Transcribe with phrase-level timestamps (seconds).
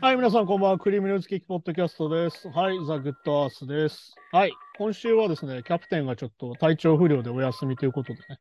[0.00, 0.78] はい、皆さんこんばんは。
[0.78, 2.48] クリームニュースキックポッドキャストです。
[2.48, 4.16] はい、ザ・グッドアースです。
[4.32, 8.40] はい、今週はですね、キャプテンがちょっと体調不良でお休みということでね。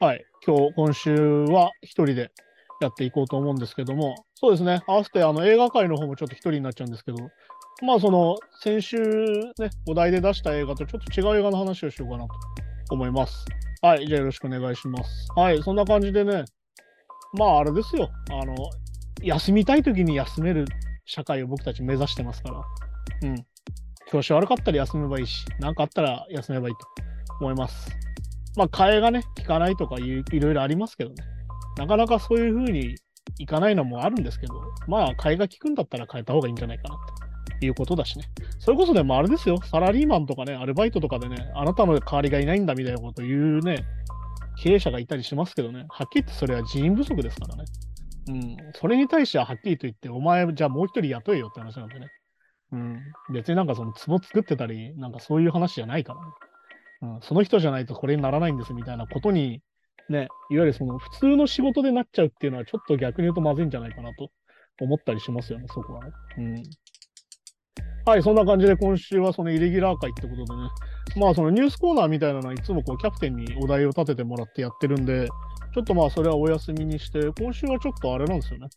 [0.00, 2.32] はい、今日、今週は一人で
[2.80, 7.18] やっていこうと思うんですけども、そうですね、合わせてあの映画界の方もちょっと一人になっちゃうんですけど、
[7.86, 8.96] まあその先週
[9.60, 12.26] ね、お題で出した映画とちょっと違う映画の話をしようかな
[12.88, 13.44] と思います。
[13.80, 15.28] はい、じゃあよろしくお願いします。
[15.36, 16.44] はい、そんな感じでね、
[17.34, 18.56] まああれですよ、あの、
[19.22, 20.66] 休みたい時に休める
[21.04, 23.36] 社会を僕たち目指してますから、うん。
[24.10, 26.86] 調子悪かったら休めばいいし、何かあったら休めばいいと
[27.40, 27.90] 思います。
[28.56, 31.16] まあ、替えがね、効かないとかいういろいろありますけどね。
[31.78, 32.96] なかなかそういう風に
[33.38, 34.54] いかないのもあるんですけど、
[34.88, 36.98] まあ、替えが効くんだったら変えた方がいいんじゃないかな
[37.60, 38.24] ということだしね。
[38.58, 43.84] それこそでもあれですよ、サラリーマンとかね、アルバイトとかでね、あなたの代わりがいないんだみたいなこと言うね、
[44.62, 47.64] 経営者がいたりしますけどね、はっきり言ってそれは人員不足ですからね。
[48.28, 52.08] うん、それに対してははっきりと言って、お前、じゃあもう一人雇えよって話なんでね。
[52.72, 53.00] うん、
[53.32, 57.14] 別になんかその壺作ってたり、なんかそういう話じゃないからね。
[57.14, 59.62] うん、その人じゃないとこれにならないんですみたいなことに、
[60.08, 64.30] ね、いわゆるその普通の仕事でなっちゃうっていうのはちょっと逆に言うとまずいんじゃないかなと
[64.80, 66.12] 思ったりしますよね、そこはね。
[66.38, 66.62] うん。
[68.06, 70.68] はい、そんな感じで今週はそのイレギュラー会ってことでね、
[71.16, 75.28] まあそのニュースコーナーみたいなのはいつもこうキャプテンにお題を立ててもらってやってるんで、
[75.74, 78.68] ちょっとまあそれはお休みにして、今週はちょっとあれなんですよね。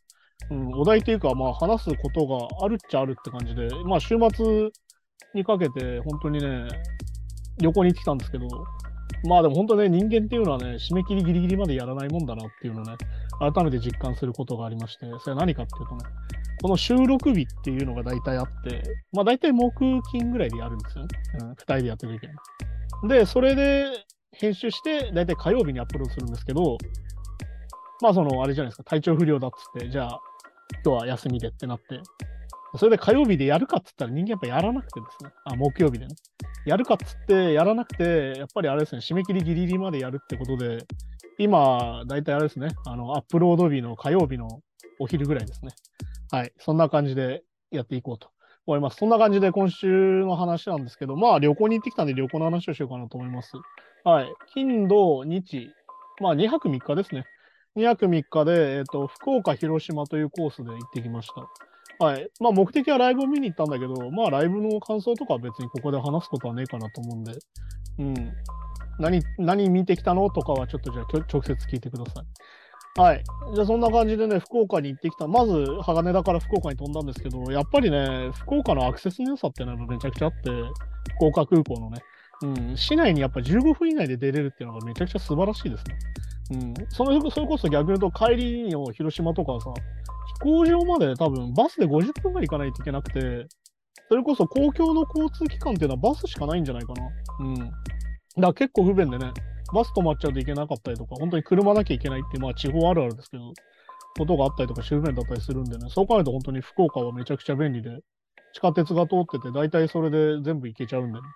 [0.51, 4.69] うん、お題というか、まあ話すことがあるっちゃあるって感じで、まあ週末
[5.33, 6.67] にかけて本当にね、
[7.59, 8.47] 旅行に行ってきたんですけど、
[9.25, 12.95] まあでも本当ね、人間っていうのはね、締め切りギリギリまでやらないもんだなっていうのをね、
[13.39, 16.03] 改めて実感することがありまして、それは何かっていうとね、
[16.61, 21.09] この収録日っていうのが大体あって、まあ大体木金ぐらいでやるんですよね。
[21.41, 22.27] うん、2人でやってる時
[23.03, 23.09] に。
[23.09, 26.77] で、それで編集して、大体火曜日にアップロードするんですけど、
[28.01, 30.19] まあその、あれじゃないですか、体調不良だっつって、じゃあ、
[30.83, 32.01] 今日は休みでってなって、
[32.78, 36.16] それで火曜日でやるかっつったら人間やっぱやらなくてですね、あ、木曜日でね。
[36.66, 40.85] やるかっつってやらなくて、やっぱりあれですね、締め切りギリギリまでやるってことで、
[41.38, 44.62] 今、大体あれですね、あの、アップロード日の火曜日の
[45.00, 45.72] お昼ぐらいですね。
[46.31, 48.29] はい、そんな感じでやっていこうと
[48.66, 48.97] 思います。
[48.97, 49.88] そんな感じで今週
[50.25, 53.51] の話なんですけど、まあ旅行に行ってきたんで旅行の話をしようかなと思います。
[54.03, 55.69] はい、金、土、日、
[56.22, 57.25] まあ2泊3日ですね。
[57.75, 61.47] 2泊3日で、えっ、と、福岡、広島というコースで行ってきました。
[62.00, 62.30] はい。
[62.40, 67.34] まあ目的はライブを見に行ったんだけど、まあライブの感想とかは別にここで話すことはねえかなと思うんで、
[68.00, 68.34] うん。
[69.00, 72.26] 何、何見てきたのとかはちょっとじゃあ直接聞いてください。
[72.96, 73.24] はい。
[73.56, 75.28] じゃあそんな感じでね、福岡に行ってきた。
[75.28, 80.52] まず、鋼田から福岡に飛んだんですけど、やっぱりね、福岡のアクセスの良さっていうのがめちゃくちゃあって、
[81.16, 82.02] 福岡空港のね、
[82.44, 85.98] うん、市内にやっぱ15分以内で出れるっていうのがめちゃくちゃ素晴らしいですね。
[86.52, 89.74] うん、そのそれこそ逆に言うと帰りの広島とかさ、
[90.44, 93.48] 飛行場まで多分バスで50分ぐらい行かないといけなくて、
[94.09, 97.09] それこそ公共の交通機関っていうのはバスしかないんじゃないかな。
[97.40, 97.56] うん。
[97.56, 97.72] だか
[98.36, 99.31] ら結構不便でね、
[99.74, 103.54] バス止まっちゃうといけなかったりとか、本当に車なきゃいけないっていう、まあ地方あるあるですけど、
[104.18, 107.90] ことがあったりとか、不便だったりするんでね、そう考えると本当に福岡はめちゃくちゃ便利で、
[108.54, 111.28] 地下鉄が通ってて、大体それで全部行けちゃうんで、ね、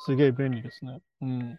[0.00, 0.98] すげえ便利ですね。
[1.22, 1.58] うん。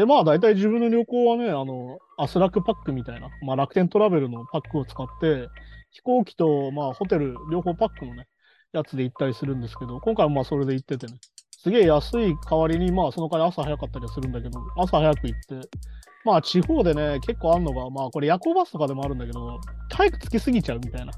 [0.00, 5.48] で、まあ大体自分の旅行はね、あの、 ANA楽パックみたいな、まあ楽天トラベルのパックを使って、
[5.90, 8.26] 飛行機とまあホテル両方パックのね、
[8.72, 11.18] やつで行ったりするんですけど、今回はまあそれで行っててね、
[11.50, 15.68] すげえ安い代わりに、まあその代わり朝早かったりはするんだけど、朝早く行って、
[16.24, 21.12] まあ地方でね、結構あるのが、まあこれ夜行バスとかでもあるんだけど、体育つきすぎちゃうみたいな。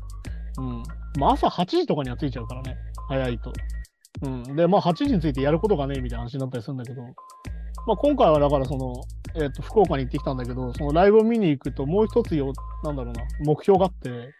[0.59, 0.83] うん。
[1.21, 2.77] まあ朝8時とかには着いちゃうからね、
[3.07, 3.53] 早いと。
[4.23, 4.57] うん。
[4.57, 7.03] で、まあ8時についてやることがねえみたいな話になったりするんだけど、
[7.87, 8.95] まあ今回はだからその、
[9.35, 12.53] えっ、と、福岡に行ってきたんだけど、そのライブを見に行くともう一つよ、
[12.85, 14.35] なんだろうな、目標があって、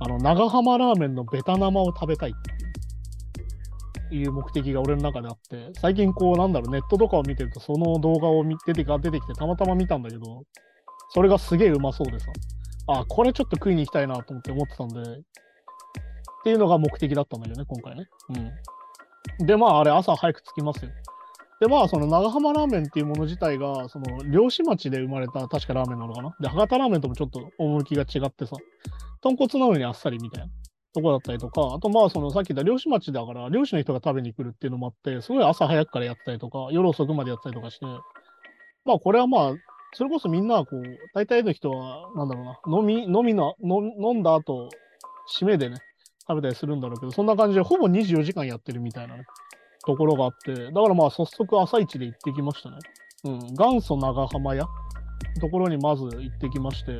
[0.00, 10.42] あの、長浜ラーメンのベタ生を食べたいっていう目的が俺の中であって、最近こう、なんだろう、ネットとかを見てると、その動画を見出て出てきて、たまたま見たんだけど、
[11.10, 12.26] それがすげえうまそうでさ、
[12.88, 15.04] あ、これちょっと食いに行きたいなと思って思ってたんで、っ
[16.44, 18.08] ていうのが目的だったんだけどね、今回ね。
[19.40, 19.46] うん。
[19.46, 20.90] で、まあ、あれ、朝早く着きますよ。
[21.62, 26.34] で、まあ、その長浜ラーメンっていうもの自体が、その漁師町で生まれた確かラーメンなのかな？
[26.40, 28.56] で、博多ラーメンともちょっと趣が違ってさ、
[29.20, 30.50] 豚骨なのにあっさりみたいな。
[30.92, 37.86] とこだったりとか、あとまあ、そのさっき言った漁師町だから、漁師の人が食べに来るっていうのもあって、すごい朝早くからやったりとか、夜遅くまでやったりとかして、
[38.84, 39.52] まあ、これはまあ、
[39.94, 40.82] それこそみんなはこう、
[41.14, 44.68] 大体の人は、なんだろうな、飲み、飲みの、飲飲んだ後、
[45.40, 45.76] 締めでね、
[46.28, 49.24] 食べたりするんだろうけど、そんな感じでほぼ24時間やってるみたいなね、
[49.84, 52.76] ところがあって、だからまあ早速朝一で行ってきましたね。
[53.24, 54.66] うん、元祖長浜屋
[55.40, 56.98] ところにまず行ってきまして、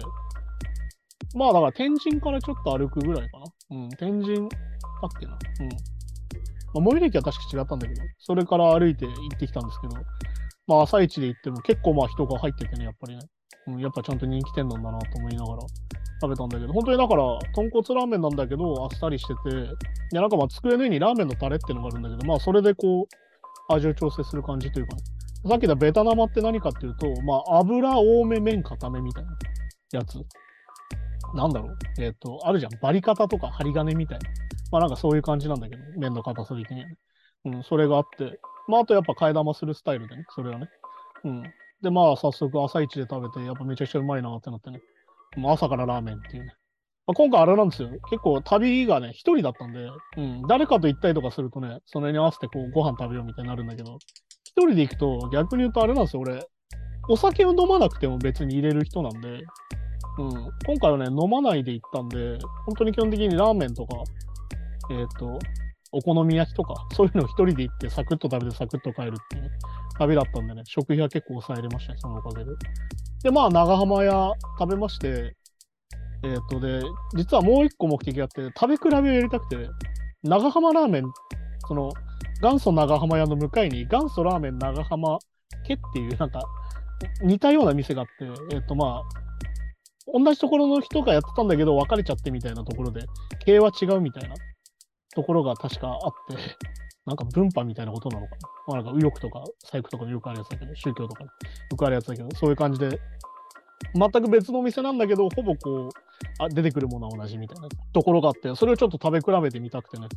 [1.34, 3.44] まあだから天神からちょっと歩くぐらいかな。
[3.70, 4.48] うん、天神だっ
[5.18, 5.32] けな。
[5.60, 5.68] うん。
[6.74, 9.96] まあ、最寄り駅は確か違ったんだけど、それから歩いて行ってきたんですけど、
[10.66, 13.22] まあ朝一で行っても結構まあ人が入っててね、やっぱりね。
[13.66, 15.62] うん、やっぱちゃんと人気店なんだなと思いながら
[16.22, 25.02] 食べたんだけど、本当にだから、豚骨ラーメンなんだけど、あっさりしてて、いやなんかまあ机の上にラーメンのタレっていうのがあるんだけど、まあそれでこう、味を調整する感じというかね。
[25.48, 29.30] さっき言ったベタ生って何かっていうと、まあ油多め麺固めみたいな
[29.92, 30.18] やつ。
[31.34, 31.78] なんだろう。
[31.98, 32.72] えっ、と、あるじゃん。
[32.80, 34.30] バリカタとか針金みたいな。
[34.70, 36.96] まあなんかそういう感じなんだけど、麺の硬さ的にはね。
[37.46, 38.38] うん、それがあって。
[38.68, 40.68] まああとやっぱ替え玉するスタイルでね、それはね。
[41.24, 41.42] うん。
[41.82, 44.80] で、まあ早速朝一で食べて、やっぱめちゃくちゃうまいなってなってね。
[45.36, 46.52] もう朝からラーメンっていうね。
[47.06, 47.88] まあ、今回あれなんですよ。
[48.10, 53.98] 結構旅がね、一人だったんで、うん、誰かと行ったりとかするとね、それに合わせてこうご飯食べようみたいになるんだけど、
[54.44, 56.46] 一人で行くと逆に言うとあれなんですよ、俺。
[57.08, 59.28] お酒を飲まなくても別に入れる人なんで、
[60.18, 60.30] うん、
[60.66, 63.96] 今回はね、飲まないで行ったんで、本当に基本的にラーメンとか、
[64.90, 65.38] えっ、と、
[65.92, 69.50] お好み焼きとか、そういうのを一人で行ってサクッと食べてサクッと帰るっていう、
[69.98, 72.50] 旅だったんでね、食費は結構抑えれましたね、そのおかげで。
[73.22, 75.36] で、まあ、長浜屋食べまして、
[76.24, 76.80] えっ、と、で、
[77.14, 79.68] 実はもう一個目的があって、食べ比べをやりたくて、
[80.22, 81.04] 長浜ラーメン、
[81.66, 81.90] その、
[82.42, 85.18] 元祖長浜屋の向かいに、元祖ラーメン長浜
[85.66, 86.40] 家っていう、なんか、
[87.22, 88.06] 似たような店があっ
[88.48, 89.02] て、えっ、と、まあ、
[90.12, 93.02] 同じところの人がやってたんだけど、別れちゃってみたいなところで、
[93.44, 94.34] 経営は違うみたいな
[95.14, 96.36] ところが確かあって、
[97.06, 98.38] なんか分派みたいなことなのかな。
[98.68, 101.30] まあ、なんか右翼とか左翼とかでよくあるやつだけど、宗教とかで
[101.70, 103.00] よくあるやつだけど、そういう感じで、
[103.94, 105.90] 全く別のお店なんだけど、ほぼこう、
[106.38, 110.08] あ出てくるものは同じみたいなところがあって、それをちょっと食べ比べてみたくてね。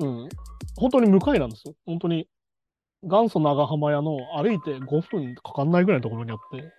[0.00, 0.28] うん。
[0.76, 1.74] 本当に向かいなんですよ。
[1.86, 2.28] 本当に。
[3.04, 6.72] 元祖長浜屋の歩いて5分かかんないぐらいのところにあって。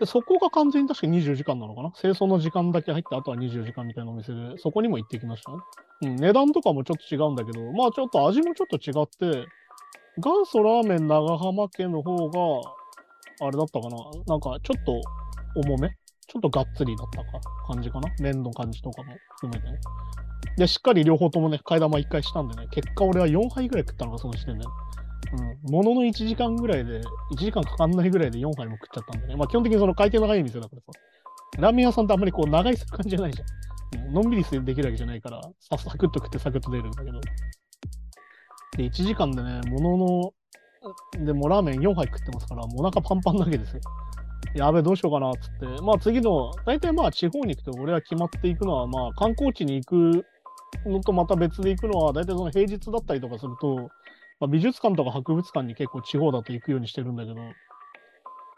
[0.00, 1.90] で、そこが完全に確か20時間なのかな？
[1.92, 5.58] 清掃の時間だけ入って、あとは20時間みたいなお店で、そこにも行ってきましたね。
[6.02, 9.46] うん、値段とかもちょっと違うんだけど、まあちょっと味もちょっと違って、
[10.18, 12.70] 元祖ラーメン長浜家の方が、
[13.40, 13.96] あれだったかな？
[14.26, 15.00] なんかちょっと
[15.66, 15.90] 重め？
[16.28, 17.40] ちょっとがっつりだったか？
[17.66, 18.08] 感じかな？
[18.20, 19.78] 麺の感じとかも含めてね。
[20.56, 24.64] で、しっかり両方ともね、替え玉1回したんでね、結果俺は4杯ぐらい食ったのがその時点で。
[25.32, 25.72] うん。
[25.72, 27.00] ものの1時間ぐらいで、
[27.32, 29.36] 1時間かかんないぐらいで4杯も食っちゃったんでね。
[29.36, 30.86] まあ基本的にその回転長い店だからさ。
[31.58, 34.12] ラーメン屋さんってあんまりこう長居する感じじゃないじゃん。
[34.12, 37.20] のんびりするできるわけじゃないから、さサクッと食ってサクッと出るんだけど。
[38.76, 40.32] で、1時間でね、もの
[41.18, 43.80] の、でもラーメン4杯食ってますから、もうお腹パンパンなわけですよ。
[44.54, 45.82] やべ、どうしようかなっつって。
[45.82, 50.24] まあ次の、大体まあ地方に行くと俺は決まっていくのは、まあ観光地に行く
[50.86, 53.88] のとまた別で行くのは、大体その平日だったりとかすると、
[54.40, 57.42] まあ、美術館とか博物館に結構地方だと行くようにしてるんだけど、ま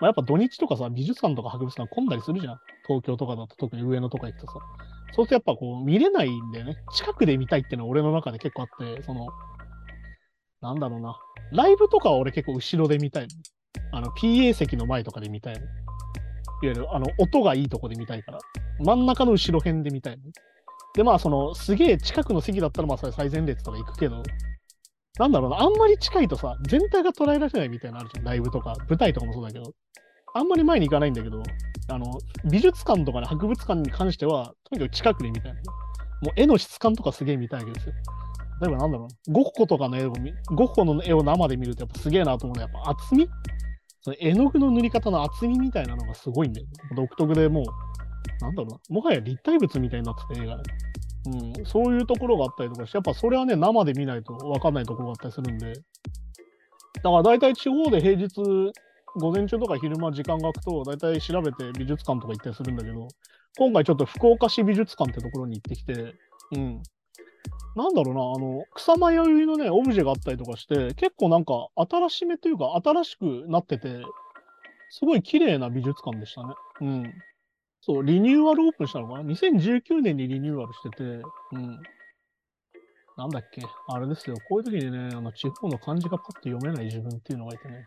[0.03, 2.61] あ、やっぱ土日とかさ、美術館とか博物館混んだりするじゃん。
[2.87, 4.53] 東京とかだと特に上野とか行くとさ。
[5.13, 6.77] そうするとやっぱこう見れないんだよね。
[6.93, 9.27] 近くで見たいっていうのは俺の中で結構あって、その、
[10.63, 11.19] なんだろうな。
[11.53, 13.29] ライブとかは俺結構後ろで見たい。
[13.93, 15.55] あの、PA 席の前とかで見たい。
[15.55, 15.63] いわ
[16.63, 18.39] ゆる、あの、音がいいとこで見たいから。
[18.79, 20.19] 真ん中の後ろ辺で見たい。
[20.95, 24.23] で、まあ、その、すげえ近くの席だったら、まあ、それ最前列とか行くけど、
[25.19, 28.25] なんだろうな、あんまり近いとさ、全体が捉えられないみたいなのあるじゃん。
[28.25, 29.75] ライブとか、舞台とかもそうだけど。
[30.33, 31.43] あんまり前に行かないんだけど、
[31.89, 32.07] あの、
[32.51, 35.59] 美術館とかね、博物館に関しては、とにかく近くで見たいの。
[36.23, 37.95] もう絵の質感とかすげえ見たいわけですよ。
[38.61, 40.13] 例えばなんだろう、ゴッホとかの絵を、
[40.55, 43.29] ゴッホの絵を生で見るとやっぱすげえなと思うのは、やっぱ厚み？
[44.03, 47.65] その絵の具の塗り方の厚みみたいなのがすごいんだよ、独特でもう、
[48.43, 50.63] なんだろうな、もはや立体物みたいになってて映画で。
[51.27, 58.31] うん、そういうところがあったりとかして、やっぱそれはね、生で見ないと分かんないところがあったりするんで、だから大体地方で平日、
[59.17, 63.09] 午前中とか昼間時間が空くと、大体調べて美術館とか行ったりするんだけど、
[63.59, 66.15] 今回ちょっと福岡市美術館ってところに行ってきて、
[66.53, 66.83] うん。
[67.77, 74.03] なんだろうな、あの、草間彌生のね、オブジェがあったりとかして、結構なんか新しめというか、新しくなってて、
[74.91, 76.55] すごい綺麗な美術館でしたね。
[76.81, 77.15] うん。
[77.83, 81.81] そう、リニューアルオープンしたのかな ?2019 年にリニューアルしてて、うん。
[83.17, 83.63] なんだっけ？
[83.89, 84.37] あれですよ。
[84.49, 87.85] こういう時にね、あの、地方の漢字がパッと読めない自分っていうのがいてね。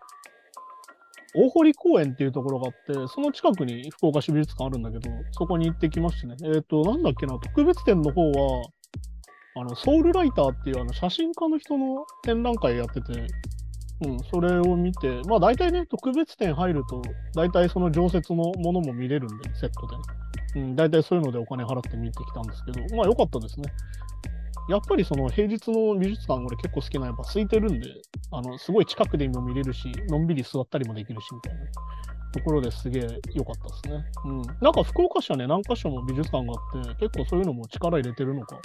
[1.36, 6.36] 大堀公園っていうところがあって、その近くに福岡市美術館あるんだけど、そこに行ってきましてね。
[6.44, 8.68] えっ、と、なんだっけな、特別展の方は、
[9.56, 13.28] あの、ソウルライターっていうあの写真家の人の展覧会やってて、
[14.06, 17.02] うん、それを見て、まあ大体ね、特別展入ると、
[17.36, 19.88] 大体その常設のものも見れるんで、セット
[20.56, 23.66] で、うん、大体そういうのでお金払って見てきたんですけど、まあ良かったですね。
[24.70, 27.90] やっぱりその平日の美術館俺結構好きな、やっぱ空いてるんで、
[28.32, 31.60] あの、すごい近くでも見れるし、のんびり座ったりもできるし、みたいな。
[32.34, 34.06] ところですげえ良かったですね。
[34.26, 34.42] うん。
[34.60, 38.60] なんか福岡市はね、何か所も美術館があって、結構そういうのも力入れてるのか。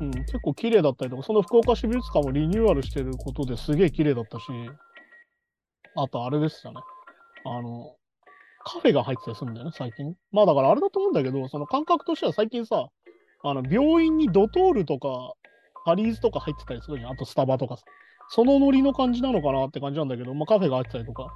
[0.00, 4.46] うん、結構綺麗だったりとか、その福岡市美術館もリニューアルしてることですげえ綺麗だったし、
[5.94, 6.76] あとあれでしたね。
[7.44, 7.94] あの、
[8.64, 10.14] カフェが入ってたりするんだよね、最近。
[10.32, 12.88] まあだからあれだと思うんだけど、その感覚としては最近さ、
[13.44, 15.34] あの病院にドトールとか、
[15.84, 17.12] パリーズとか入ってたりするじゃん。
[17.12, 17.84] あとスタバとかさ。
[18.28, 21.26] そのノリの感じなのかなって感じなんだけど、まあカフェが入ってたりとか。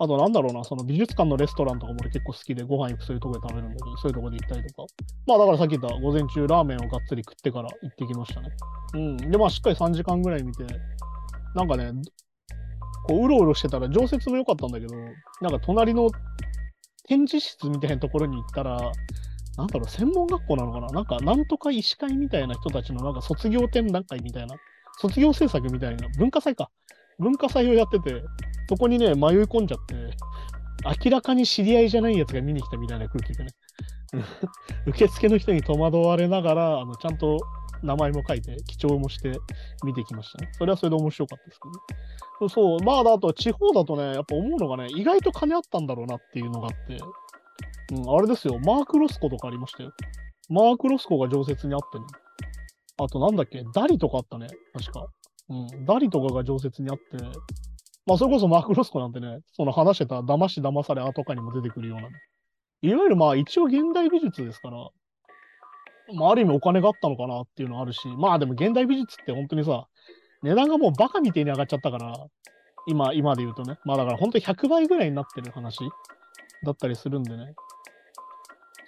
[0.00, 4.94] あとなんだろうな、その美術館のレストランとかも俺結構好きで、ご飯行くそういうとこで食べるんだけど、そういうとこで行ったりとか。
[5.26, 8.50] まあだからさっき言った午前中ラーメンをがっつり食ってから行ってきましたね。
[8.94, 9.16] うん。
[9.16, 10.64] で、まあしっかり3時間ぐらい見て、
[11.54, 11.90] なんかね、
[13.08, 14.94] こううろうろしてたら常設も良かったんだけど、
[15.40, 16.10] なんか隣の
[17.08, 18.78] 展示室みたいなところに行ったら、
[19.56, 20.86] なんだろう、専門学校なのかな？
[20.88, 24.54] なんか、なんとか医師会みたいな人たちのなんか卒業展覧会みたいな、
[25.00, 26.70] 卒業制作みたいな、文化祭か。
[27.18, 28.22] 文化祭をやってて、
[28.68, 29.94] そこにね、迷い込んじゃって、
[31.04, 33.50] 明らかに知り合いじゃないやつが見に来たみたいな空気でね。
[34.86, 37.38] 受付の人に戸惑われながら、あのちゃんと
[37.82, 39.32] 名前も書いて、記帳もして
[39.84, 40.50] 見てきましたね。
[40.52, 41.68] それはそれで面白かったですけ
[42.40, 46.98] ど、ね、そう、まあ、あと地方だとね、やっぱ思うのがね、意外と金あったんだろうなっていうのがあって、
[47.94, 49.92] うん、あれですよ、マーク・ロスコとかありましたよ。
[50.48, 52.04] マーク・ロスコが常設にあってね。
[53.00, 55.06] あとなんだっけ、ダリとかあったね、確か。
[55.50, 57.16] うん、ダリとかが常設にあって、
[58.08, 62.16] まあそれこそマク・ロスコなんてね、その話してた騙し騙されあとかにも出てくるような、ね、
[62.80, 64.88] いわゆるまあ一応現代美術ですから、
[66.14, 69.86] まあ、ある意味お金があったのかなっていうのはあるし、まあでも現代美術って本当にさ、
[70.42, 72.14] 値段がもうバカみたいに上がっちゃったから、
[72.86, 73.78] 今、今で言うとね。
[73.84, 75.80] まあだから本当に100倍ぐらいになってる話
[76.64, 77.54] だったりするんでね。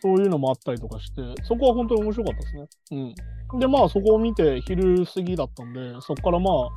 [0.02, 3.14] そういうのもあったりとかして、そこは本当に面白かったですね。
[3.52, 3.60] うん。
[3.60, 6.68] で、まあそこを見て昼過ぎだったんで、そこからまあ、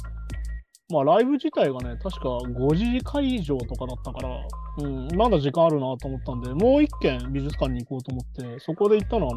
[0.90, 4.30] まあライブ自体がね、確か5時会場とかだったから、
[4.80, 9.36] うん、まだ時間あるなと思ったんで、もう一軒美術館に行こうと思って、そこで行ったのは、あ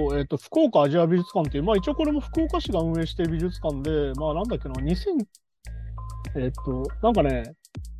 [0.00, 5.26] の、えっ、と、福岡アジア美術館っていう、まあ一応これも福岡市が運営してる美術館で、まあなんだっけな、2000、
[6.36, 7.54] えっ、と、なんかね、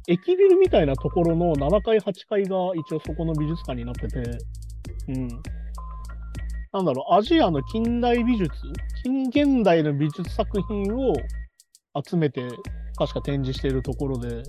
[0.08, 4.22] 駅ビルみたいなところの7階、8階が一応そこの美術館になってて、
[5.08, 5.28] うん。
[6.72, 8.50] なんだろう、アジアの近代美術、
[9.02, 11.12] 近現代の美術作品を
[12.04, 12.48] 集めて、
[12.96, 14.42] 確か展示しているところで、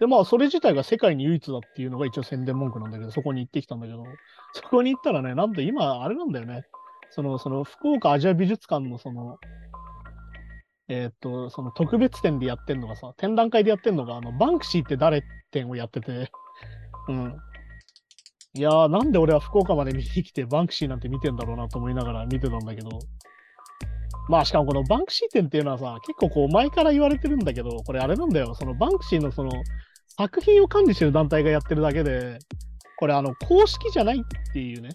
[0.00, 4.04] で、まあ、それ自体が世界に唯一だっていうのが一応宣伝文句なんだけど、そこに行ってきたんだけど、
[4.52, 6.64] そこに行ったらね、なんと今、あれなんだよね。
[7.10, 9.38] その、その、福岡アジア美術館のその、
[10.88, 16.30] えー、っと、その特別展でやってんのがさ、展覧会でやってんのが、あの、バンクシーって誰展をやってて、
[17.08, 17.36] うん。
[18.56, 22.90] いやー、なんで俺は福岡まで見に来てバンクシーなんて見てんだろうなと思いながら見てたんだけど、
[24.28, 29.50] まあしかもこのバンクシー展っていうのはさ、結構こう前から言われてるんだけど、これあれなんだよ、そのバンクシーのその
[30.16, 32.38] 作品を管理してる団体がやってるだけで、
[32.98, 34.90] これあの公式じゃないっていうね。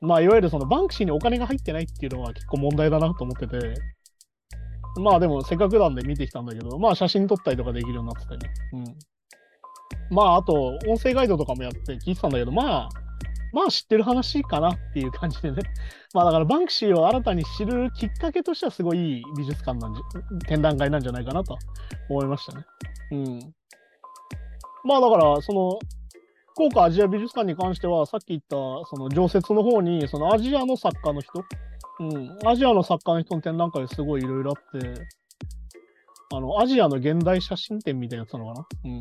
[0.00, 3.74] まあいわゆるそのバンクシーにお金が入ってないっていうのは結構問題だなと思ってて、
[5.00, 8.52] まあでもせっかくなんで見てきたんだけど、まあ写真撮ったりとかできるようになっててね。
[8.72, 8.84] うん。
[10.14, 12.88] まああと音声ガイドとかもやって聞いてたんだけど、まあ
[13.54, 15.62] まあ知ってる話かなっていう感じでね。
[16.12, 20.00] まあだからバンクシーを新たに知るきっかけとしてはすごいいい美術館なんじ
[20.46, 21.56] 展覧会なんじゃないかなと
[22.10, 22.66] 思いましたね。
[23.12, 23.54] うん。
[24.84, 25.78] まあだからその
[26.54, 28.56] 福岡アジア美術館に関してはさっき言った
[28.88, 31.44] その常設の方にそのアジアの作家の人、
[32.00, 35.00] うん、アジアの作家の人の展覧会すごいいろいろあって、
[36.32, 38.66] あのアジアの現代写真展みたいなやつなのかな。
[38.84, 39.00] うん。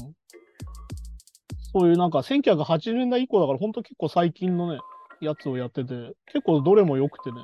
[1.74, 4.80] そういうなんか1980年代以降だから本当結構最近のね、
[5.22, 7.38] やつをやってて、結構どれも良くてね、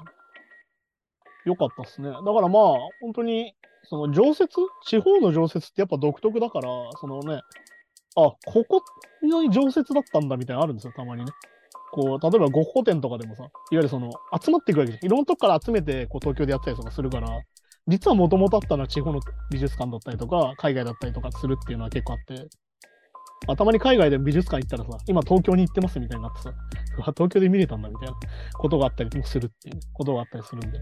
[1.46, 2.10] 良かったっすね。
[2.10, 4.48] だからまあ、本当に、その常設？
[4.86, 6.70] 地方の常設ってやっぱ独特だから、
[7.00, 7.42] そのね、
[8.16, 8.84] あ、ここ
[9.22, 11.32] に常設だったんだみたいなのあるんですよ、たまにね。
[11.92, 15.06] こう、例えばゴッホ展とかでもさ、いわゆるその、集まっていくわけじゃん。
[15.06, 17.30] いろんなとこから集めて、こう、東京でやったりとかするから、
[17.88, 22.48] 実はもともとあったのは地方の美術館だったりとか、海外だったりとかするっていうのは結構あって、
[23.48, 26.54] 頭に海外で美術館行ったらさ、今東京に行ってますみたいになってさ、
[27.16, 28.16] 東京で見れたんだみたいな
[28.54, 30.80] ことがあったりもするっていうことがあったりするんで、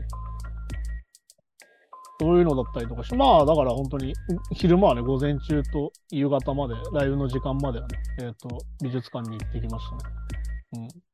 [2.20, 4.14] そういうのだったりとかして、まあだから本当に
[4.54, 10.14] 昼間はね、午前中と夕方まで、ライブの時間まではね、えっ、ー、と、美術館に行ってきましたね。
[10.74, 11.07] うん。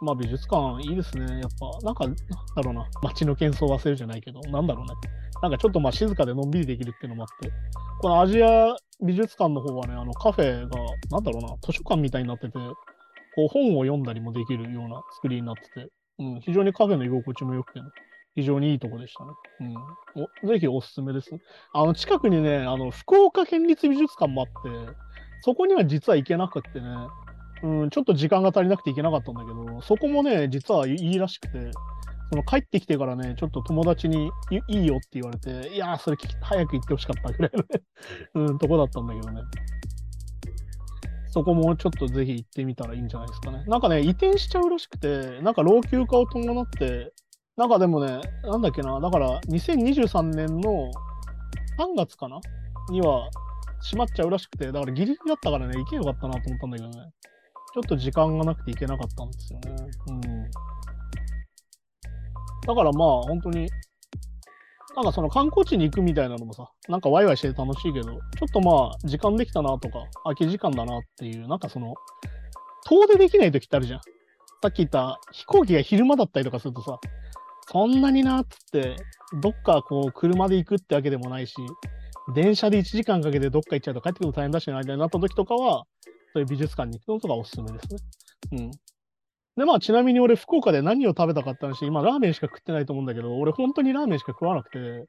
[0.00, 1.40] まあ美術館いいですね。
[1.40, 4.94] やっぱ、なんか、なんだろうな、街の喧騒を忘れるじゃないけど、なんだろうね。
[5.42, 7.50] なんかちょっとまあ静かでのんびりできるっていうのもあって、
[8.00, 10.76] このアジア美術館の方はね、あのカフェが、
[11.10, 12.52] なんだろうな、図書館みたいになってて、
[13.34, 15.88] こう本を読んだりもできるような作りになってて、
[16.18, 17.86] うん、非常にカフェの居心地も良くてね、
[18.34, 19.30] 非常にいいとこでしたね。
[19.60, 20.44] うん。
[20.44, 21.30] おぜひおすすめです。
[21.72, 24.94] あの、近くにね、あの、福岡県立美術館もあって、
[25.42, 26.86] そこには実は行けなくってね、
[27.62, 31.70] うん、ちょっと時間が足りなくて行けなかったんだけど、そこもね、実はいいらしくて、
[32.30, 34.30] その帰ってきてからね、ちょっと友達に
[34.68, 37.66] いいよって言われて、いやー、それ早く行ってほしかったぐらいのね
[38.34, 39.42] うん、とこだったんだけどね。
[41.32, 43.64] そこもちょっとぜひ行ってみたらいいんじゃないですかね。
[43.66, 47.12] なんかね、移転しちゃうらしくて、なんか老朽化を伴って、
[47.56, 50.90] なんかでもね、なんだっけな、だから2023年の
[51.78, 52.40] 3月かな
[52.90, 53.28] には
[53.82, 57.12] 閉まっちゃうらしくて、だからギリギリだったからね、行けよかったなと思ったんだけどね。
[57.74, 59.74] ちょっと時間がなくて行けなかったんですよね。
[60.08, 60.20] うん。
[62.66, 63.68] だからまあ、本当に
[64.96, 71.94] なんかその観光地に行くみたいなのもさ、なんかワイワイして楽しいけど、ちょっとまあ、時間できたなとか、空き時間だなっていう、なんかその、
[72.86, 74.00] 遠出できない時ってあるじゃん。
[74.62, 76.98] さっき言った飛行機が昼間だったりとかするとさ、
[77.70, 78.96] そんなになっつって、
[79.40, 81.54] どっかこう車で行くってわけでもないし、
[82.34, 85.84] 電車で1時間かけてどっか行っちゃうと帰ってくるの大変だしな、みたいになった時とかは、
[86.32, 88.00] そういう美術館に行くのとかおすすめですね。
[88.52, 88.70] うん。
[89.56, 95.06] で、まあ、ちなみに俺、福岡で何を食べたかった話、今、ラーメンしか食ってないと思うんだけど、俺、本当にラーメンしか食わなくて、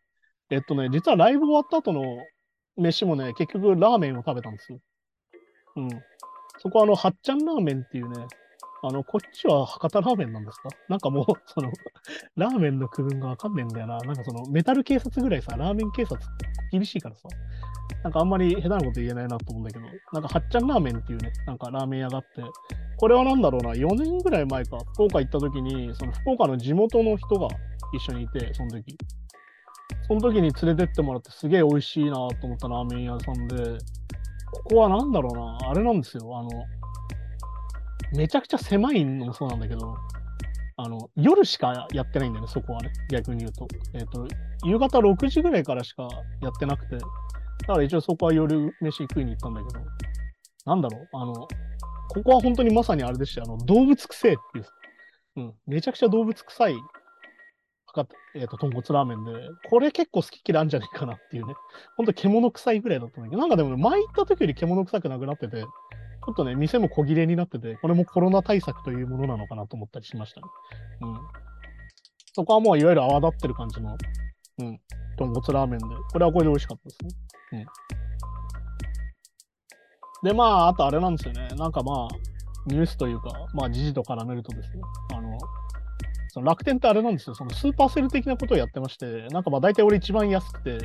[0.49, 2.03] えっとね、実はライブ終わった後の
[2.75, 4.79] 飯もね、結局、ラーメンを食べたんですよ。
[5.77, 5.89] うん。
[6.59, 8.25] そこは、あの、はっちゃんラーメンっていうね、
[8.83, 10.69] あの、こっちは博多ラーメンなんですか？
[10.89, 11.71] なんかもう、 その、
[12.35, 13.97] ラーメンの区分がわかんねえんだよな。
[13.99, 16.19] なんかその、メタル警察ぐらいさ、ラーメン警察
[16.71, 17.27] 厳しいからさ、
[18.03, 22.41] なんかあんまり下手なこと言えないなと思うんだけど、なんかはっちゃんラーメンっていうね、なんかラーメン屋があって、
[22.97, 27.47] これはなんだろうな、4年ぐらい前か、福岡行った時に、その福岡の地元の人が
[27.93, 28.97] 一緒にいて、その時。
[30.07, 33.77] その時に連れてってもらってすげえ美味しいなと思ったラーメン屋さんで、
[34.51, 36.37] ここはなんだろうな、あれなんですよ。
[36.37, 36.49] あの、
[38.15, 39.95] めちゃくちゃ狭いのもそうなんだけど、
[40.77, 42.91] あの、夜しかやってないんだよね、そこはね。
[43.09, 43.67] 逆に言うと。
[43.93, 44.27] えっ、ー、と、
[44.65, 46.07] 夕方6時ぐらいからしか
[46.41, 47.01] やってなくて、だ
[47.67, 49.85] から一応そこは夜飯食いに行ったんだけど、
[50.65, 51.33] なんだろう、あの、
[52.09, 53.43] ここは本当にまさにあれでした。
[53.43, 54.65] あの、動物臭いっていう。
[55.37, 55.53] うん。
[55.67, 56.75] めちゃくちゃ動物臭い、
[58.35, 59.31] えっ、ー、と、豚骨ラーメンで、
[59.69, 61.53] これ結構好き嫌いあるんじゃないかなっていうね。
[61.95, 65.63] ほんと獣臭いぐらいだったんだけど、なんかでも、前行った時より獣臭くなくなってて、
[66.23, 70.47] ちょっとね、店も小切れになってて、これもコロナ対策というものなのかなと思ったりしましたね。
[71.01, 71.17] うん。
[72.33, 73.97] そこはもういわゆる泡立ってる感じの、
[74.59, 74.79] うん、
[75.17, 76.97] 豚骨ラーメンで、これはこれで美味しかったです
[77.55, 77.65] ね。
[80.23, 80.29] うん。
[80.29, 81.47] で、まあ、あとあれなんですよね。
[81.57, 82.07] なんかまあ、
[82.67, 84.81] ニュースというか、まあ、時事と絡めるとですね、
[85.15, 85.37] あの、
[86.29, 90.77] その楽天ってあれなんですよ、そのスーパーセル的なことをやってまして、なんかまあ大体俺一番安くて、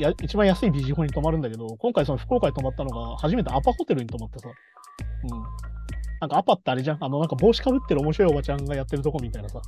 [0.00, 4.48] や一番安いビジホに泊まるんだけど、今回その福岡に泊まったのが初めてアパホテルに泊まってさ、
[5.24, 5.30] うん。
[6.20, 6.98] なんかアパってあれじゃん？
[7.00, 9.60] あのなんか帽子かぶってる面白いおばちゃんがやってるとこみたいなさ、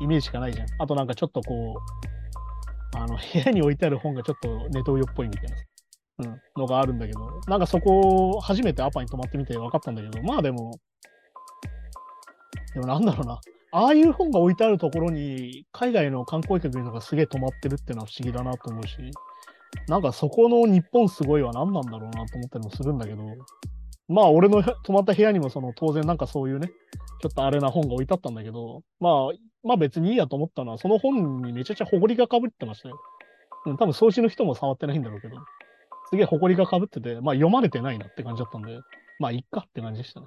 [0.00, 0.66] イメージしかないじゃん。
[0.78, 1.74] あとなんかちょっとこ
[2.94, 5.64] う、あの部屋に置いてある本がちょっとネトウヨっぽいみたいなさ、
[6.18, 10.78] うん、のがあるんだけど、なんかそこ初めてアパに泊まってみて分かったんだけど、まあでも、
[12.74, 13.40] でもなんだろうな。
[13.72, 18.96] ああいう本が置いてあるところに、海外の観光客のがすげえ泊まってるっていうのは不思議だなと思うし、
[19.88, 23.22] なんかそこの日本すごいは何なんだろうなと思ったりもするんだけど、
[24.08, 26.68] まあ俺の泊まった部屋にもその当然なんかそういうね、
[27.20, 29.12] ちょっとあれな本が置いてあったんだけど、まあ、
[29.62, 32.98] まあ別にいいやと思ったのは、その本にめちゃくちゃ埃がかぶってましたよ。
[33.66, 35.36] うん、多分掃除の人も触ってないんだろうけど、
[36.10, 38.78] すげえ埃がかぶってて、まあ読まれてないなって感じだったんで、
[39.18, 40.26] まあいっかって感じでしたね。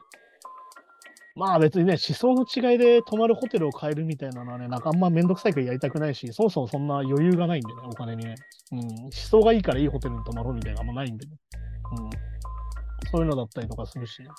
[1.37, 8.35] まあ別にね、思想の違いで泊まるホテルを変えるみたいなのはね、なんかあんまめんどくさいからやりたくないし、そもそもそんな余裕がないんでね、お金にね。
[8.71, 11.33] うん、思想がいいからいいホテルに泊まろうみたいなのあんまないんでね。
[11.99, 12.09] うん。
[13.11, 14.29] そういうのだったりとかするしね。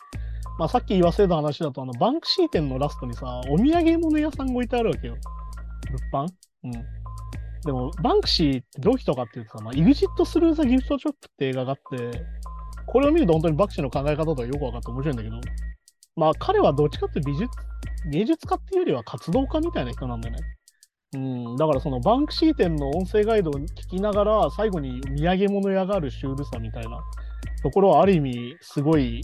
[0.58, 5.16] まあさっき言わせた話だと、あの、バンクシー店のラストにさ、お土産物屋さんが置いてあるわけよ。
[6.12, 6.28] 物販？
[6.64, 6.72] うん。
[7.62, 12.24] でも、バンクシーってどういう人かっていうとさ、まあ、イグジット・スルー・ザ・ギフト・ショップって映画があって、
[12.86, 15.36] これを見ると本当にバンクシーの考え方とかよく分かって面白いんだけど、
[16.18, 17.48] まあ彼はどっちかって美術、
[18.10, 20.42] 芸術家っていうよりは活動家みたいな人なんだよね。
[21.14, 27.00] うん、だからそのバンクシー店の音声ガイドを聞きながら最後に土産物屋があるシュールさみたいな
[27.62, 29.22] ところはある意味すごい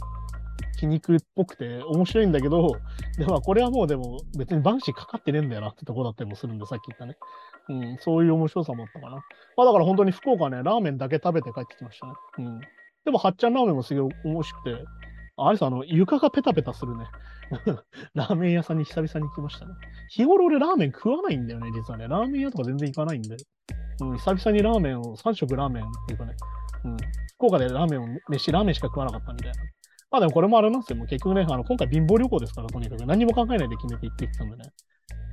[0.78, 2.76] 皮肉っぽくて面白いんだけど、
[3.18, 7.16] でもこれはもうでも別にバンクシーかかってねえんだよなってとこだったりもするんで、さっき言ったね。
[7.68, 9.16] うん、そういう面白さもあったかな。
[9.56, 12.12] まあだから本当に福岡ね、ラーメンだけ食べて帰ってきましたね。
[12.38, 12.60] うん。
[13.04, 14.84] でも、はっちゃんラーメンもすげえ面白くて、
[15.36, 17.06] あれさ、あの、床がペタペタするね。
[18.14, 19.74] ラーメン屋さんに久々に行きましたね。
[20.08, 22.06] 日頃俺ラーメン食わないんだよね、実はね。
[22.08, 23.36] ラーメン屋とか全然行かないんで。
[24.00, 26.34] うん、久々にラーメンを、3食ラーメンっていうかね、
[26.84, 26.96] うん、
[27.36, 29.58] 福岡でラーメンを、飯、ラーメンしか食わなかったみたいな。
[30.10, 30.96] まあでもこれもあれなんですよ。
[30.96, 34.64] もう結局ね、あの今回貧乏旅行ですから、とにかく何も考えないで決めて行ってきたんでね。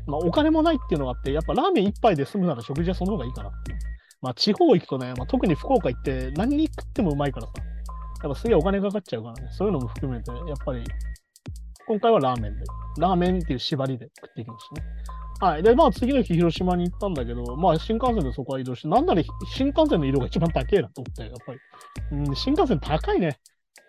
[0.08, 3.78] まあお金もないっていうのがあって、やっぱラーメン一杯で済むなら食事はその方がいいかなっていう。
[4.22, 7.54] まあ地方行くとね、まあ、特に福岡行って何に食ってもうまいからさ。
[8.24, 10.84] やっぱすげえお金かかっちゃうからね、そういうのも含めて、やっぱり、
[11.88, 12.64] 今回はラーメンで、
[13.00, 14.88] ラーメンっていう縛りで食っていきましたね。
[15.42, 15.64] はい。
[15.64, 19.24] で、まあ次の日広島に行ったんだけど、まあ新幹線でそこは移動して、なんなら
[19.56, 21.60] 新幹線の移動が一番高いなと思ったよ、やっぱり。
[22.12, 23.40] うん、新幹線高いね。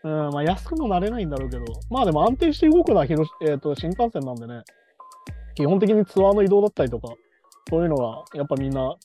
[0.02, 4.62] うん、まあ安くもなれないんだろうけど、まあでも安定して動くのは広、えーと、新幹線なんでね、
[5.54, 7.12] 基本的にツアーの移動だったりとか、
[7.68, 8.96] そういうのはやっぱみんな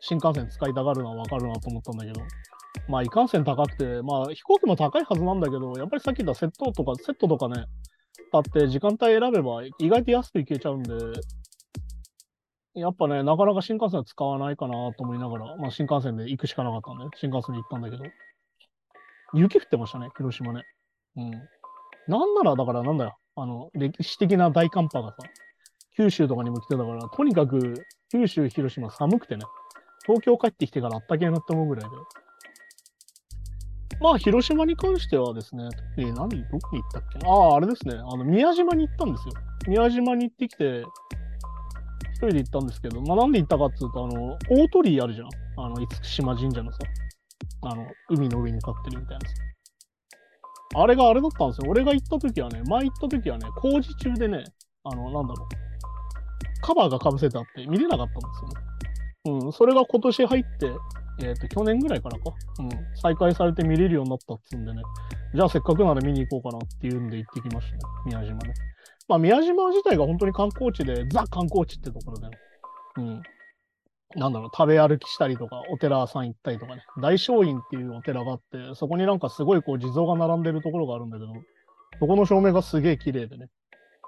[0.00, 2.20] 新幹線使いたがるのはわかるなと思ったんだけど、
[2.88, 7.66] まあいかんせん高くて、まあ飛行機も高いはずなんだけど、やっぱりさっき言ったセットとか、セットとかね、
[8.32, 10.94] 買って時間帯選べば意外と安く行けちゃうんで、
[12.74, 18.04] やっぱね、なかなか新幹線は使わないかなと思いながら、まあ新幹線で行くしかなかったんで、新幹線に行ったんだけど、
[19.34, 20.64] 雪降ってましたね、広島ね。
[21.16, 21.30] うん。
[22.08, 25.16] なんなら、だからなんだよ、あの、歴史的な大寒波がさ、
[25.96, 27.74] 九州とかにも来てたから、とにかく
[28.10, 29.44] 九州、広島寒くてね、
[30.06, 31.96] 東京帰ってきてからあったけえなって思うぐらいで。
[34.00, 39.34] まあ、広島に関してはですね、えー、何、どこに行ったっけああ、あれですね、あの、宮島に行ったんですよ。
[39.68, 40.82] 宮島に行ってきて、
[42.14, 45.28] 一人で行ったんですけど、まあ、なんで行ったかっていうと、あの、大鳥居あるじゃん。
[45.56, 46.78] あの、厳島神社のさ、
[47.62, 49.34] あの、海の上に立ってるみたいなさ。
[50.76, 51.64] あれがあれだったんですよ。
[51.68, 54.44] 俺が行った時はね、前行った時はね、工事中でね、
[54.84, 59.44] あの、なんだろう、カバーがかぶせてあって見れなかったんですよね。
[59.44, 60.70] うん、それが今年入って、
[61.22, 64.82] えっ、ー、と、去年ぐらいからか、うん、再開されて見れるようになったっつうんでね、
[65.34, 68.54] じゃあせっかくなら見に行こうかなっていうんで行ってきましたね、宮島ね。
[69.08, 72.38] まあ、宮島自体が本当に観光地で、ザ観光地ってところで、ね、
[72.98, 73.22] うん。
[74.16, 81.32] なんだろう、食べ歩きしたりとか、お寺さん行ったりとかね、大聖院っていうお寺があって、そこになんかすごいこう地蔵が並んでるところがあるんだけど、
[82.00, 83.48] そこの照明がすげえ綺麗でね、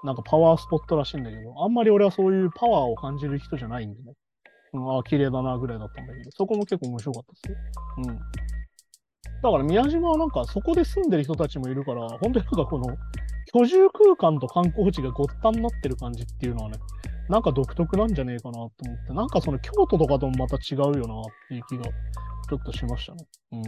[0.03, 4.13] なんかパワースポットらしいんだけど、あんまり俺はそういうパワーを感じる人じゃないんでね、
[4.73, 7.57] うん、ああ、綺麗だなぐらいだったんだけど、そこも結構面白かったですよ。
[7.97, 8.19] うん。
[9.43, 12.85] だから宮島はなんかそこで住んでる人たちもいるから、本当になんかこの
[13.53, 16.77] 居住空間と観光地がごったになってる感じっていうのはね、
[17.29, 18.71] なんか独特なんじゃねえかなと思っ
[19.07, 23.25] て、なんかその京都とかともまた違うよなっていう気がちょっとしましたね。
[23.51, 23.61] うん。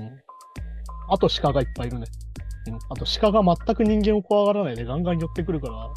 [1.10, 2.06] あと鹿がいっぱいいるね。
[2.68, 2.76] うん。
[2.76, 5.90] あと鹿が全く人間を怖がらないでガンガン寄ってくるから、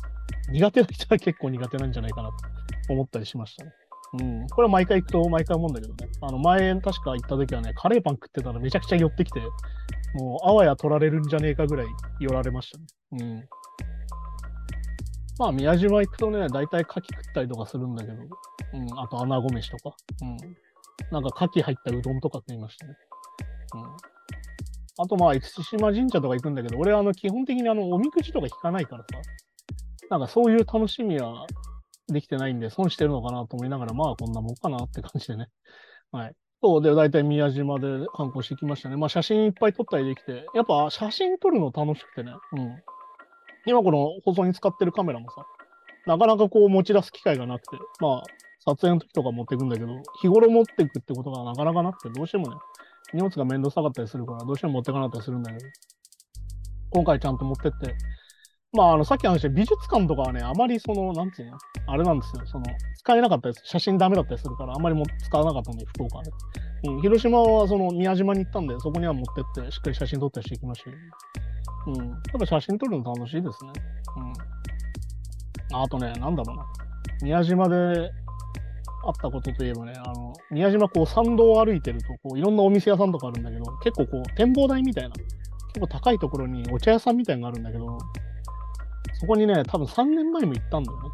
[0.50, 3.72] 苦手な人は結構苦手なんじゃないかなと思ったりしましたね。
[4.14, 4.46] うん。
[4.48, 6.08] これは毎回行くと毎回思うんだけどね。
[6.22, 9.40] あの、前確か行った時はね、カレーパン食ってたらめちゃくちゃ寄ってきて、
[10.14, 11.86] もうあわや取られるんじゃねえかぐらい
[12.20, 12.86] 寄られましたね。
[13.12, 13.48] うん。
[15.38, 18.16] まあ、宮島行くとね、大体牡蠣食ったりとかするんだけど、
[18.74, 20.36] うん、あと穴子飯とか、うん。
[21.12, 22.94] なんか牡蠣入ったうどんとか食いましたね。
[23.74, 23.82] うん。
[25.00, 29.20] あとまあ、厳島神社とか行くんだけど、俺はあの、基本的にあの、おみくじとか引かないからさ、
[30.10, 31.46] なんかそういう楽しみは
[32.08, 35.48] できてないんで、損してるのかなと思いながら、まあ、こんなもんかなって感じでね。
[36.10, 36.34] はい。
[36.62, 38.96] そうで、大体宮島で観光してきましたね。
[38.96, 42.32] まあ、写真いっぱい撮ったりできて、やっぱ写真撮るの楽しくてね。
[42.52, 42.82] うん。
[43.66, 45.44] 今この放送に使ってるカメラもさ、
[46.06, 48.22] なかなかこう持ち出す機会がなくて、まあ、
[48.64, 49.88] 撮影の時とか持っていくんだけど、
[50.20, 52.56] 日頃持っていくってことがなかなかなくて、どうしてもね、
[53.12, 55.66] 荷物が面倒くさかったりするから、どうしても持っていかなかったりするんだけど、
[56.90, 57.94] 今回ちゃんと持ってって、
[58.72, 62.64] まあ、あの、さっき話した美術館とかはね、あまりその、なんつうの、あれなんですよ、その、
[62.96, 63.62] 使えなかったです。
[63.64, 66.30] 写真ダメだったりするから、あんまりも使わなかったので、福岡で。
[66.88, 72.08] うん、広島はその宮島に行ったんで、そこには持ってって、しっかり写真撮ったりしていきました、うん。
[72.08, 73.72] やっぱ写真撮るの楽しいですね。
[75.72, 75.80] うん。
[75.82, 76.66] あとね、なんだろうな。
[77.22, 77.74] 宮島で
[79.06, 85.10] あったことといえばね、あの、宮島こう参道を歩いてると、こういろんなお店屋さんとかあるんだけど、結構こう展望台みたいな、
[85.68, 87.98] 結構高いところにお茶屋さんみたいなのがあるんだけど、
[89.20, 91.08] そこにね、多分3年前も行ったんだよね。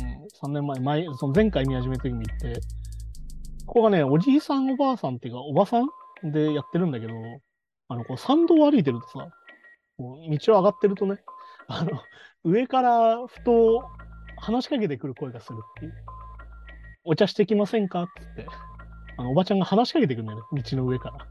[0.00, 2.60] うん、3年前、前、その前回宮島行った時も行って、
[3.66, 5.88] ここがね、おじいさんおばあさんっていうか、おばさん
[6.32, 7.12] でやってるんだけど、
[7.88, 9.28] あの、こう参道を歩いてるとさ、
[9.96, 11.18] こう道を上がってるとね、
[11.66, 12.00] あの、
[12.44, 13.84] 上からふと
[14.36, 15.94] 話しかけてくる声がするっていう。
[17.04, 18.04] お茶してきませんか？
[18.04, 18.50] ってって、
[19.16, 21.26] あの、おばちゃんが話しかけてくるんだよね、道の上から。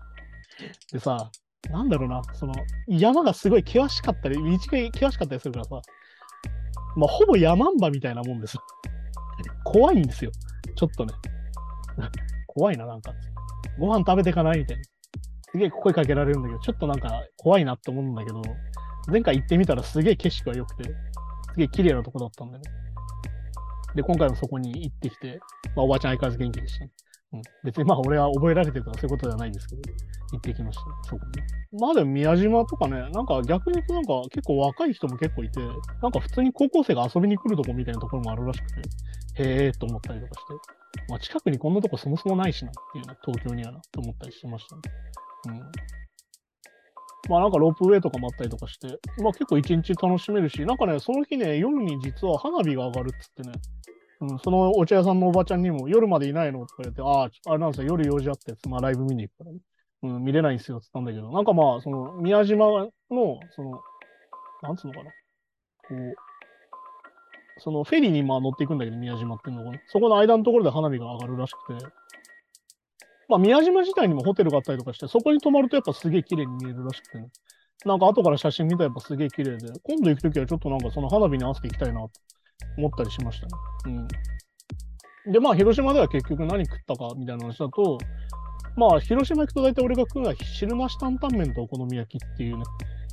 [0.91, 1.31] でさ、
[1.71, 2.53] なんだろうな、その、
[2.87, 5.81] 山がすごい険しかったり、道が険しかったりするからさ、
[6.97, 8.57] まあ、ほぼ山んばみたいなもんです。
[9.63, 10.31] 怖いんですよ。
[10.75, 11.13] ちょっとね。
[12.47, 13.13] 怖いな、なんか。
[13.79, 14.83] ご飯食べてかないみたいな。
[15.51, 18.41] すげえ声かけられるんだけど、ちょっとなんか怖いなって思うんだけど、
[19.07, 20.91] 前回行ってみたらすげえ景色が良くて、す
[21.57, 22.71] げえ綺麗なとこだったんだよね。
[23.95, 25.39] で、今回もそこに行ってきて、
[25.75, 26.91] まあ、おばあちゃん相変わらず元気でしたね。
[27.33, 29.81] うん、別にまあ俺は覚えられてるとかそういうことではないんですけど、
[30.31, 31.25] 行ってきました、そこ
[31.71, 31.79] に。
[31.79, 35.59] まあでも宮島とかね、なんか逆に言うとなんか結構若い人も結構いて、
[36.01, 38.67] なんか普通に高校生が遊びに来るとこみたいなところもあるらしく
[39.35, 40.53] て、へえーと思ったりとかして、
[41.09, 44.81] まあ近くにこんなとこそもそもないしなっていうね、東京にはなと思ったりしてましたね。
[45.47, 45.59] うん。
[47.29, 48.87] まあなんかロープウェイとかもあったりとかして、
[49.21, 53.51] まあ結構一日楽しめるし、なんかね、その日ね、夜に実は花火が上がるっつってね、
[54.19, 59.59] うん、そのお茶屋さんのおばちゃんにも夜までいないのとか言って、ああ、あれなんですよ、夜用事あって、まあライブ見に行くからね、
[60.03, 62.89] うん、見れないんですよって言ったんだけど、なんかまあ、その宮島の、
[63.55, 63.79] その、
[64.63, 65.11] なんつうのかな、
[65.87, 66.15] こう、
[67.59, 71.85] そのフェリーにまあ乗っていくんだけど、宮島っていうのが、ね、そこの間のところで花火が上がるらしくて、
[73.29, 77.27] まあ、宮島自体にもホテルがあったりとかして、そこに泊まるとやっぱすげえ綺麗に見えるらしくてね。
[77.85, 82.11] なんか後から写真見たらやっぱすげえ綺麗で、今度行くときはちょっとなんかその花火に合わせていきたいなと。
[82.77, 83.51] 思ったりしましたね。
[85.25, 85.31] うん。
[85.31, 87.97] で、まあ、広島では結局何食ったかみたいな話だと、
[88.77, 92.63] まあ、広島行くと大体俺が食うのは汁なし担々麺とお好み焼きっていうね、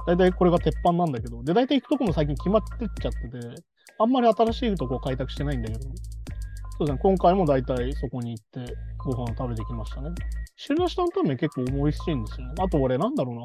[0.06, 3.62] 大体これが鉄板なんだけど、で、大体行くとこも最近決まってっちゃってて、
[3.98, 10.10] あんまり新しいとこ開拓してないんだけど、そうですね、今回も大体そこに行ってご飯を食べてきましたね。
[10.56, 12.54] 汁なし担々麺結構美味しいんですよね。
[12.60, 13.44] あと俺なんだろうな。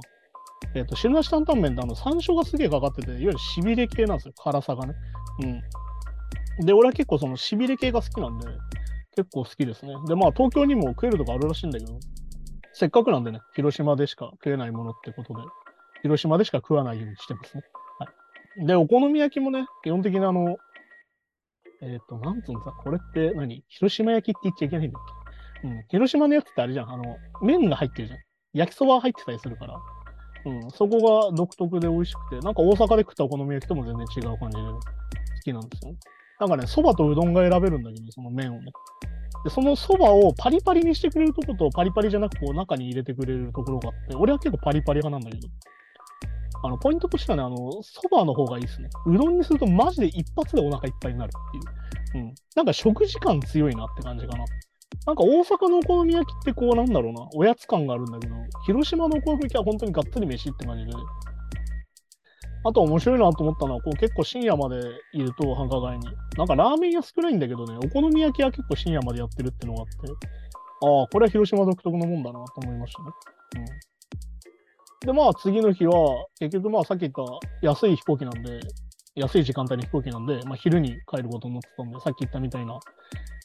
[0.75, 4.33] えっ、ー、と、汁なし担々麺ってあの山椒がすげえかかってて、いわゆるしびれ系なんですよ。
[4.37, 4.93] 辛さがね。
[5.43, 5.61] うん。
[6.59, 8.47] で、俺は結構そのしびれ系が好きなんで、
[9.15, 9.93] 結構好きですね。
[10.07, 11.99] で、まあ東京にも食えるとこあるらしいんだけど、
[12.73, 15.41] せっかくなんでね、広島でしか食えないものってことで、
[16.01, 17.63] 広島でしか食わないようにしてますね。
[17.99, 18.07] は
[18.63, 18.65] い。
[18.65, 20.57] で、お好み焼きもね、基本的にあの、
[21.81, 23.63] えっ、ー、と、なんつうのさ、これって何？
[23.69, 25.01] 広島焼きって言っちゃいけないんだっ
[25.61, 25.67] け？
[25.67, 25.83] うん。
[25.89, 26.89] 広島のやつってあれじゃん。
[26.89, 28.19] あの、麺が入ってるじゃん。
[28.53, 29.77] 焼きそば入ってたりするから。
[30.45, 30.71] うん。
[30.71, 34.79] そこが独特で美味しくて、なんか大阪で食ったお好み焼きとも全然違う感じで好
[35.43, 35.95] きなんですよ。
[36.39, 38.71] なんかね、そばとうどんが選べるんだけど、その麺をね。
[39.43, 45.53] で、そのそばをパリパリにしてくれるとことパリパリじゃなくこう中に入れてくれるところがあって、俺は結構パリパリ派なんだけど。
[46.61, 48.89] あの、ポイントとしてはね、あの、そばの方がいいですね。
[49.05, 52.25] うどんにするとマジで一発でお腹いっぱいになるっていう。
[52.25, 52.33] うん。
[52.55, 54.43] なんか食事感強いなって感じかな。
[55.05, 60.91] なんか大阪のお好み焼きってこうなんだろうな、おやつ感があるんだけど、広島のお好み焼きは本当にがっつり飯って感じで。
[62.63, 64.79] あと面白いなと思ったのは、こう結構深夜まで
[65.13, 66.07] いると繁華街に。
[66.37, 69.93] なんかラーメン屋少ないんだけどね、お好み焼きは結構深夜までやってるってのがあって、
[70.81, 73.09] ああ、これは広島独特のもんだなと思いましたね。
[73.57, 75.07] うん。
[75.07, 77.23] で、まあ次の日は、結局まあさっき言った
[77.61, 78.59] 安い飛行機なんで、
[79.15, 82.77] 安い時間帯の飛行機なんで、まあ昼に帰ることになってたんで、さっき言ったみたいな、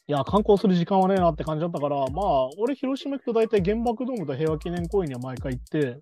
[0.06, 5.98] いや、観光する時間はねえなって感じだったから、まあ、俺広島行くと大体原爆ドームと平和記念公園には毎回行って、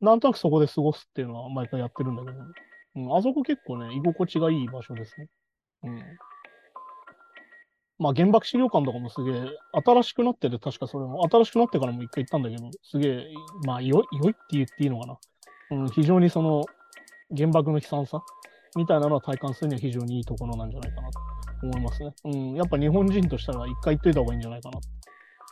[0.00, 2.44] なんとなくそこで過ごすっていうのは毎回やってるんだけど、
[2.96, 5.28] うん、あそこ結構ね、居心地がいい場所ですね。
[5.84, 6.02] うん。
[7.98, 9.44] まあ原爆資料館とかもすげえ、
[9.84, 13.24] 新しくなってて、確かそれも、新しくなってからも一回行ったんだけど、すげえ、
[13.66, 15.18] まあ良い、良いって言っていいのかな。
[15.70, 16.64] うん、非常にその、
[17.36, 18.22] 原爆の悲惨さ
[18.76, 21.18] みたいなのは体感するには非常にいいところなんじゃないかなと
[21.62, 22.12] 思いますね。
[22.24, 24.78] うん、やっぱ日本人としたら一回行っといた方がいいんじゃないかな。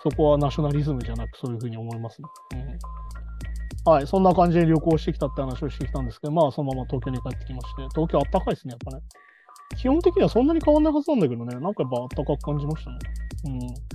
[0.03, 2.29] そこはナショナリズムじゃなくそういうふうに思いますね。
[2.55, 2.79] うん。
[3.85, 9.03] はい、そんな感じで旅行してきたって話をしてきたんですけど、まあそのまま東京に帰ってきまして、東京あったかいですね、やっぱね。
[9.77, 12.99] 基本的にはそんなに変わんないはずなんだけどね、なんかやっぱあったかく感じましたね。
[13.47, 13.93] うん。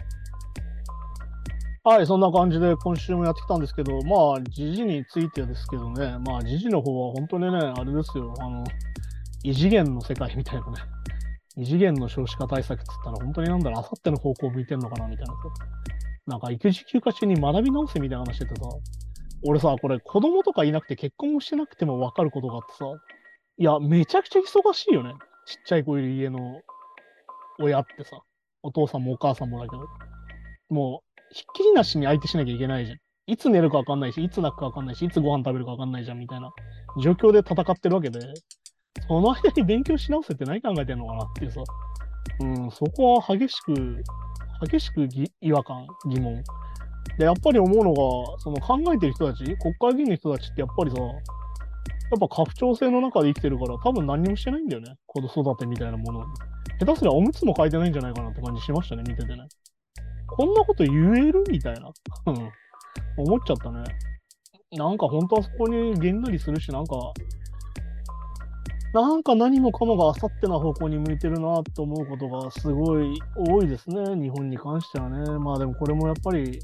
[1.90, 8.66] はい、そんな感じで今週もやってきたんですけど、まあ、時事についてですけどね、まあ、時事の方は本当にね、あれですよ、あの、
[9.44, 10.74] 異次元の世界みたいなね、
[11.56, 15.34] 異次元の少子化対策って言ったら、本当になんだろう、あさっての方向を向いてんのかなみたいな。
[16.26, 18.68] なんか、育児休暇中に学び直せみたいな話しててさ、
[19.44, 22.86] 俺さ、これ子供とかいなくて結婚もしてなくても分かることがあってさ、
[23.58, 25.14] いや、めちゃくちゃ忙しいよね。
[25.46, 26.62] ちっちゃい子いる家の
[27.60, 28.20] 親ってさ、
[28.64, 29.88] お父さんもお母さんもだけど、
[30.70, 32.98] もう、ひっきりなしに相手しなきゃいけないじゃん。
[33.28, 36.52] いつ寝るかわかんないし、いつ泣くかわかんないし、いつご飯食べるかわかんないじゃん、みたいな
[37.02, 38.20] 状況で戦ってるわけで、
[39.08, 41.62] その間に勉強し直せって何考えてんのかなっていうさ、
[42.40, 44.04] うん、そこは激しく、
[44.70, 45.08] 激しく
[45.42, 46.44] 違和感、疑問。
[47.18, 54.96] で、やっぱり思うのが、その考えてる人たち、国会議員の人たちってやっぱりさ、やっぱ家父長制の中で生きてるから、多分何にもしてないんだよね。
[55.08, 56.24] 子育てみたいなもの
[56.80, 59.48] 下手すりゃおむつも変えてないんじゃないかなって感じしましたね、見ててね。
[60.28, 60.94] こんなこと言
[61.28, 61.92] えるみたいな。
[62.28, 62.52] うん
[63.18, 63.84] 思っちゃったね。
[64.74, 66.96] なんか本当はそこにげんなりするし、なんか、
[68.94, 75.40] なんか何もかもがあさってな方向に向いてるなと思うことがすごい多いですね、日本に関してはね。
[75.40, 76.60] まあでもこれもやっぱり、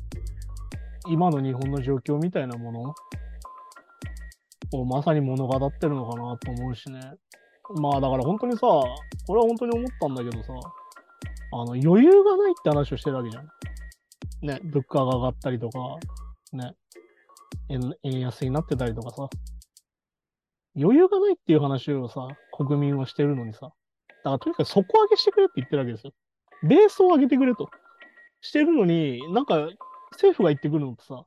[1.07, 2.93] 今の日本の状況みたいなもの？
[4.75, 6.99] をまさに物語ってるのかなと思うしね。
[7.79, 8.85] まあだから本当にさ、こ
[9.29, 10.53] れは本当に思ったんだけどさ、
[11.53, 13.49] あの余裕がないって話をしてるわけじゃん。
[14.41, 15.79] ね、物価が上がったりとか、
[16.53, 16.73] ね、
[17.69, 19.29] 円円安になってたりとかさ、
[20.75, 23.73] 余裕がないっていう話をさ、国民はしてるのにさ、だか
[24.23, 26.13] らとにかく底上げしてくれって言ってるわけですよ。
[26.63, 27.69] ベースを上げてくれと。
[28.41, 29.69] してるのに、なんか
[30.13, 31.23] 政府が言ってくるのってさ、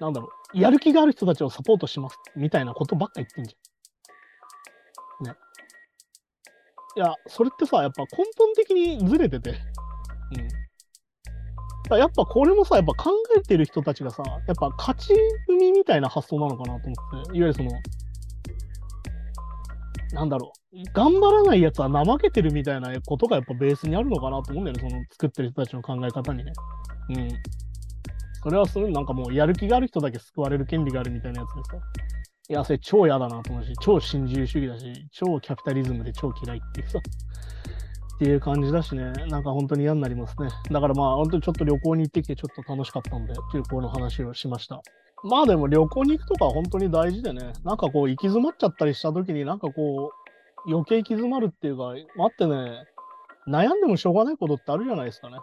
[0.00, 5.26] なんだろう、やる気がある人たちをサポートしますみたいなことばっか言ってんじゃん。
[5.26, 5.34] ね。
[6.96, 9.50] いや、それってさ、やっぱ根本的にずれてて、
[11.90, 11.98] うん。
[11.98, 15.14] やっぱこれもさ、やっぱ考えてる人たちがさ、やっぱ勝ち
[15.46, 17.70] 組みたいな発想なのかなと思って、いわゆるその、
[20.12, 26.52] なんだろう、頑張らないやつは怠けてるみたいなことがやっぱベースにあるのかなと思うんだよね、その作ってる人たちの考え方にね。
[27.10, 27.28] うん。
[28.42, 31.76] それはそういうなんかもうやる気がある人だけ救われる権利があるみたいなやつですか？
[32.48, 36.98] いや、それ超嫌だなと思うし、超新自由主義だし、超キャピタリズムで超嫌いっていうさ。
[36.98, 40.48] っていう感じだしね、なんか本当に嫌になりますね。
[40.70, 44.82] だからまあ、本当にちょっと旅行に行ってきてちょっと楽しかったんで、旅行の話をしました。
[45.22, 50.12] まあでも旅行に行くとか本当に大事でね、なんかこう行き詰まっちゃったりした時になんかこ
[50.66, 52.84] う余計行き詰まるっていうか、待ってね、
[53.48, 55.36] 悩んでもしょうがないことってあるじゃないですかね。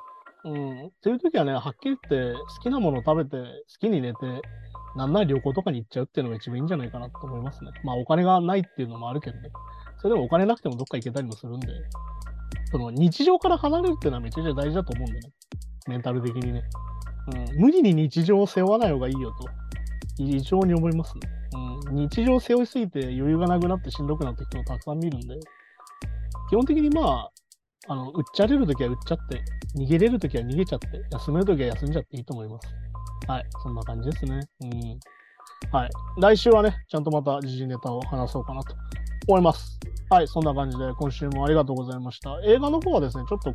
[0.45, 0.87] うん。
[0.87, 3.43] っていう時はね、はっきり言って好きなものを食べて、好
[3.79, 4.17] きに寝て、
[4.95, 7.71] なんなら旅行とかに行っちゃうっていうのが一番いいんじゃないかなと思いますね。
[7.83, 9.49] まあお金がないっていうのもあるけどね。
[9.99, 11.67] それでもお金なくてもどっか行けたりもするんで、
[12.71, 15.33] その日常から離れるっていうのはめちゃくちゃ大事だと思うんでね。
[15.87, 16.63] メンタル的にね。
[17.51, 17.61] うん。
[17.61, 19.47] 無理に日常を背負わない方がいいよと。
[20.17, 21.29] 非常に思いますね。
[21.89, 21.95] うん。
[21.95, 25.39] 日常を背負いすぎて余裕がなくなってしんどくなって人もたくさん見るんで、
[26.49, 27.31] 基本的にまあ、
[27.89, 29.41] あの、売っちゃれるときは売っちゃって、
[29.77, 32.67] 逃げれるときは逃げちゃって、休めるときは休んじゃっていいと思います。
[33.27, 34.39] はい、そんな感じですね。
[34.61, 34.99] うん。
[35.71, 35.89] はい。
[36.19, 38.75] 来週はね、ちゃんとまた時事ネタを話そうかなと
[39.27, 39.79] 思います。
[40.09, 42.39] はい、そんな感じで今週もありがとうございました。
[42.45, 43.53] 映画の方はですね、ちょっと、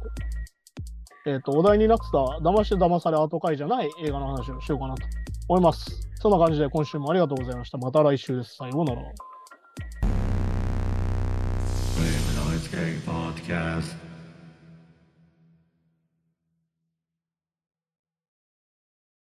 [1.26, 5.06] えっ、ー、と、お題になってた、騙して騙され後回じゃない映画の話をしようかなと
[5.48, 6.08] 思います。
[6.20, 7.78] そんな感じで今週もありがとうございました。
[7.78, 8.56] また来週です。
[8.56, 9.02] さようなら。